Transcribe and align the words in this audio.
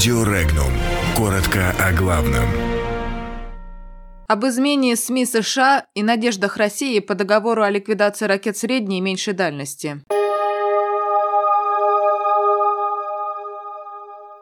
Радио 0.00 0.22
Регнум. 0.22 0.72
Коротко 1.14 1.74
о 1.78 1.92
главном. 1.92 2.46
Об 4.28 4.46
измене 4.46 4.96
СМИ 4.96 5.26
США 5.26 5.84
и 5.94 6.02
надеждах 6.02 6.56
России 6.56 7.00
по 7.00 7.14
договору 7.14 7.62
о 7.62 7.68
ликвидации 7.68 8.24
ракет 8.24 8.56
средней 8.56 8.96
и 8.96 9.00
меньшей 9.02 9.34
дальности. 9.34 10.00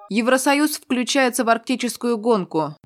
Евросоюз 0.09 0.77
включается 0.77 1.43
в 1.43 1.49
арктическую 1.49 2.19
гонку. 2.19 2.77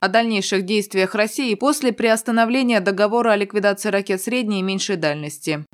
О 0.00 0.08
дальнейших 0.08 0.64
действиях 0.64 1.14
России 1.14 1.54
после 1.56 1.92
приостановления 1.92 2.80
договора 2.80 3.32
о 3.32 3.36
ликвидации 3.36 3.90
ракет 3.90 4.22
средней 4.22 4.60
и 4.60 4.62
меньшей 4.62 4.96
дальности. 4.96 5.66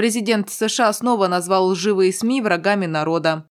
Президент 0.00 0.48
США 0.48 0.94
снова 0.94 1.28
назвал 1.28 1.66
лживые 1.66 2.10
СМИ 2.10 2.40
врагами 2.40 2.86
народа. 2.86 3.44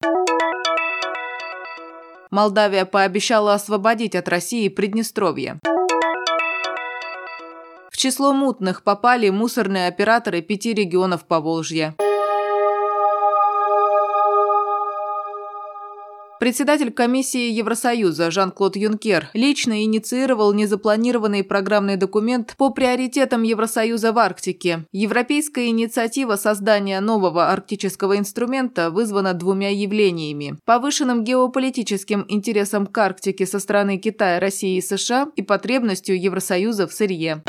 Молдавия 2.32 2.86
пообещала 2.86 3.54
освободить 3.54 4.16
от 4.16 4.30
России 4.30 4.70
Приднестровье. 4.70 5.60
В 7.92 7.98
число 7.98 8.32
мутных 8.32 8.84
попали 8.84 9.28
мусорные 9.30 9.90
операторы 9.90 10.42
пяти 10.42 10.74
регионов 10.74 11.26
Поволжья. 11.26 11.98
Председатель 16.40 16.92
комиссии 16.92 17.52
Евросоюза 17.52 18.30
Жан-Клод 18.30 18.76
Юнкер 18.76 19.30
лично 19.34 19.84
инициировал 19.84 20.54
незапланированный 20.54 21.44
программный 21.44 21.96
документ 21.96 22.54
по 22.58 22.70
приоритетам 22.70 23.42
Евросоюза 23.42 24.12
в 24.12 24.20
Арктике. 24.20 24.86
Европейская 24.92 25.68
инициатива 25.70 26.36
создания 26.36 27.00
нового 27.00 27.50
арктического 27.52 28.18
инструмента 28.18 28.92
вызвана 28.92 29.34
двумя 29.34 29.70
явлениями– 29.70 30.58
повышенным 30.66 31.24
геополитическим 31.24 32.26
интересом 32.28 32.86
к 32.86 32.98
Арктике 33.00 33.48
со 33.48 33.60
стороны 33.60 33.98
Китая, 33.98 34.40
России 34.40 34.78
и 34.78 34.82
США 34.82 35.30
и 35.36 35.42
потребностью 35.42 36.22
Евросоюза 36.22 36.88
в 36.88 36.94
сырье. 36.94 37.42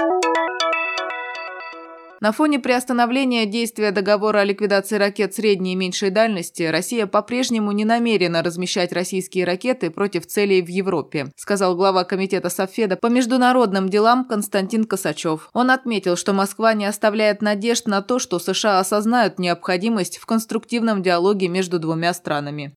На 2.20 2.32
фоне 2.32 2.58
приостановления 2.58 3.46
действия 3.46 3.92
договора 3.92 4.40
о 4.40 4.44
ликвидации 4.44 4.96
ракет 4.96 5.34
средней 5.34 5.74
и 5.74 5.76
меньшей 5.76 6.10
дальности 6.10 6.64
Россия 6.64 7.06
по-прежнему 7.06 7.70
не 7.70 7.84
намерена 7.84 8.42
размещать 8.42 8.92
российские 8.92 9.44
ракеты 9.44 9.90
против 9.90 10.26
целей 10.26 10.60
в 10.60 10.66
Европе, 10.66 11.30
сказал 11.36 11.76
глава 11.76 12.02
комитета 12.02 12.50
Софеда 12.50 12.96
по 12.96 13.06
международным 13.06 13.88
делам 13.88 14.24
Константин 14.24 14.84
Косачев. 14.84 15.48
Он 15.52 15.70
отметил, 15.70 16.16
что 16.16 16.32
Москва 16.32 16.74
не 16.74 16.86
оставляет 16.86 17.40
надежд 17.40 17.86
на 17.86 18.02
то, 18.02 18.18
что 18.18 18.40
США 18.40 18.80
осознают 18.80 19.38
необходимость 19.38 20.18
в 20.18 20.26
конструктивном 20.26 21.04
диалоге 21.04 21.46
между 21.46 21.78
двумя 21.78 22.12
странами. 22.14 22.74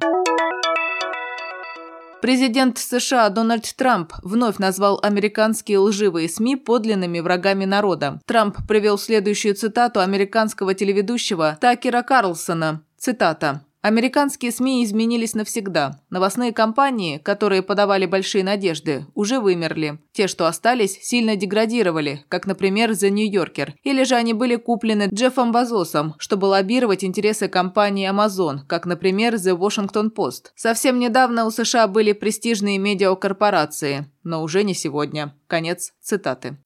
Президент 2.21 2.77
США 2.77 3.29
Дональд 3.29 3.73
Трамп 3.75 4.13
вновь 4.21 4.59
назвал 4.59 4.99
американские 5.01 5.79
лживые 5.79 6.29
СМИ 6.29 6.55
подлинными 6.55 7.19
врагами 7.19 7.65
народа. 7.65 8.19
Трамп 8.27 8.57
привел 8.67 8.99
следующую 8.99 9.55
цитату 9.55 10.01
американского 10.01 10.75
телеведущего 10.75 11.57
Такера 11.59 12.03
Карлсона. 12.03 12.83
Цитата. 12.95 13.65
Американские 13.81 14.51
СМИ 14.51 14.83
изменились 14.83 15.33
навсегда. 15.33 15.99
Новостные 16.11 16.53
компании, 16.53 17.17
которые 17.17 17.63
подавали 17.63 18.05
большие 18.05 18.43
надежды, 18.43 19.07
уже 19.15 19.39
вымерли. 19.39 19.97
Те, 20.13 20.27
что 20.27 20.45
остались, 20.45 20.99
сильно 21.01 21.35
деградировали, 21.35 22.23
как, 22.29 22.45
например, 22.45 22.91
The 22.91 23.09
New 23.09 23.27
Yorker. 23.27 23.71
Или 23.81 24.03
же 24.03 24.15
они 24.15 24.33
были 24.33 24.55
куплены 24.55 25.09
Джеффом 25.11 25.51
Базосом, 25.51 26.13
чтобы 26.19 26.45
лоббировать 26.45 27.03
интересы 27.03 27.47
компании 27.47 28.09
Amazon, 28.09 28.59
как, 28.67 28.85
например, 28.85 29.35
The 29.35 29.57
Washington 29.57 30.11
Post. 30.15 30.51
Совсем 30.55 30.99
недавно 30.99 31.45
у 31.45 31.51
США 31.51 31.87
были 31.87 32.13
престижные 32.13 32.77
медиакорпорации, 32.77 34.05
но 34.23 34.43
уже 34.43 34.63
не 34.63 34.75
сегодня. 34.75 35.33
Конец 35.47 35.93
цитаты. 36.01 36.57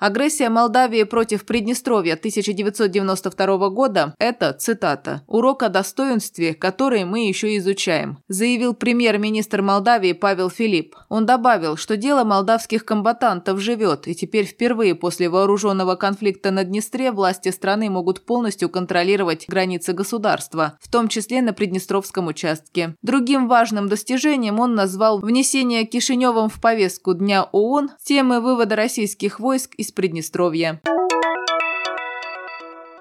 Агрессия 0.00 0.48
Молдавии 0.48 1.02
против 1.02 1.44
Приднестровья 1.44 2.14
1992 2.14 3.68
года– 3.68 4.14
это, 4.18 4.54
цитата, 4.54 5.22
«урок 5.26 5.62
о 5.62 5.68
достоинстве, 5.68 6.54
который 6.54 7.04
мы 7.04 7.28
еще 7.28 7.54
изучаем», 7.58 8.16
заявил 8.26 8.72
премьер-министр 8.72 9.60
Молдавии 9.60 10.14
Павел 10.14 10.48
Филипп. 10.48 10.96
Он 11.10 11.26
добавил, 11.26 11.76
что 11.76 11.98
дело 11.98 12.24
молдавских 12.24 12.86
комбатантов 12.86 13.60
живет, 13.60 14.08
и 14.08 14.14
теперь 14.14 14.46
впервые 14.46 14.94
после 14.94 15.28
вооруженного 15.28 15.96
конфликта 15.96 16.50
на 16.50 16.64
Днестре 16.64 17.12
власти 17.12 17.50
страны 17.50 17.90
могут 17.90 18.24
полностью 18.24 18.70
контролировать 18.70 19.44
границы 19.48 19.92
государства, 19.92 20.78
в 20.80 20.90
том 20.90 21.08
числе 21.08 21.42
на 21.42 21.52
Приднестровском 21.52 22.28
участке. 22.28 22.96
Другим 23.02 23.48
важным 23.48 23.86
достижением 23.90 24.60
он 24.60 24.74
назвал 24.74 25.18
внесение 25.18 25.84
Кишиневым 25.84 26.48
в 26.48 26.58
повестку 26.58 27.12
Дня 27.12 27.42
ООН 27.52 27.90
темы 28.02 28.40
вывода 28.40 28.76
российских 28.76 29.40
войск 29.40 29.74
из 29.74 29.89
Приднестровья. 29.92 30.80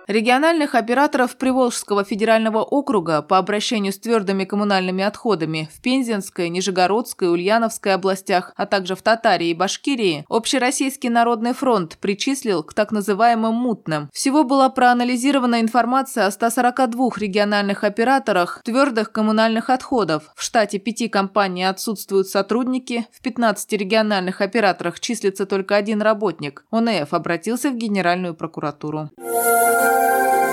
Региональных 0.09 0.73
операторов 0.73 1.37
Приволжского 1.37 2.03
федерального 2.03 2.63
округа 2.63 3.21
по 3.21 3.37
обращению 3.37 3.93
с 3.93 3.99
твердыми 3.99 4.43
коммунальными 4.43 5.03
отходами 5.03 5.69
в 5.71 5.79
Пензенской, 5.81 6.49
Нижегородской, 6.49 7.29
Ульяновской 7.29 7.93
областях, 7.93 8.51
а 8.55 8.65
также 8.65 8.95
в 8.95 9.03
Татарии 9.03 9.49
и 9.49 9.53
Башкирии 9.53 10.25
Общероссийский 10.27 11.09
народный 11.09 11.53
фронт 11.53 11.99
причислил 12.01 12.63
к 12.63 12.73
так 12.73 12.91
называемым 12.91 13.53
«мутным». 13.53 14.09
Всего 14.11 14.43
была 14.43 14.69
проанализирована 14.69 15.61
информация 15.61 16.25
о 16.25 16.31
142 16.31 17.09
региональных 17.17 17.83
операторах 17.83 18.63
твердых 18.63 19.11
коммунальных 19.11 19.69
отходов. 19.69 20.31
В 20.35 20.41
штате 20.41 20.79
пяти 20.79 21.07
компаний 21.07 21.65
отсутствуют 21.65 22.27
сотрудники, 22.27 23.05
в 23.11 23.21
15 23.21 23.71
региональных 23.73 24.41
операторах 24.41 24.99
числится 24.99 25.45
только 25.45 25.75
один 25.75 26.01
работник. 26.01 26.65
ОНФ 26.71 27.13
обратился 27.13 27.69
в 27.69 27.75
Генеральную 27.75 28.33
прокуратуру. 28.33 29.11